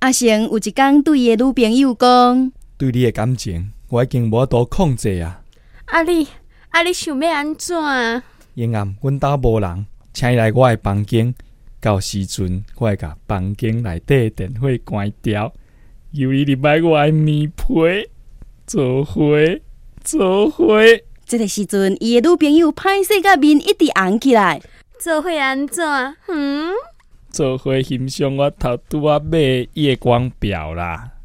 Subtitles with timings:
[0.00, 5.42] 阿成有一天对伊的女朋友讲：对你的感情，我已经无多控制啊。
[5.84, 6.26] 啊你
[6.70, 7.76] 啊你想要安怎？
[8.54, 9.84] 因暗，阮兜无人，
[10.14, 11.34] 请伊来我的房间。
[11.82, 15.52] 到时阵，我会甲房间内底电火关掉，
[16.12, 18.08] 由伊入来我的棉被，
[18.66, 19.22] 做花，
[20.02, 20.64] 做花。
[21.26, 24.62] 这个时阵，伊的女朋友歹势甲面一直红起来。
[24.98, 25.84] 做伙安怎？
[26.28, 26.72] 嗯？
[27.30, 29.38] 做伙欣赏我头拄啊买
[29.74, 31.19] 夜光表啦。